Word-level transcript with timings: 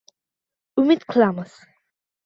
Umid 0.83 1.07
qilamiz 1.13 1.57